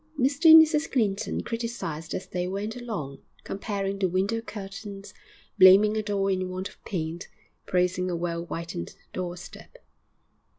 Mr 0.19 0.49
and 0.49 0.59
Mrs 0.59 0.91
Clinton 0.91 1.43
criticised 1.43 2.15
as 2.15 2.25
they 2.25 2.47
went 2.47 2.75
along, 2.75 3.19
comparing 3.43 3.99
the 3.99 4.09
window 4.09 4.41
curtains, 4.41 5.13
blaming 5.59 5.95
a 5.95 6.01
door 6.01 6.31
in 6.31 6.49
want 6.49 6.69
of 6.69 6.83
paint, 6.83 7.27
praising 7.67 8.09
a 8.09 8.15
well 8.15 8.43
whitened 8.43 8.95
doorstep.... 9.13 9.77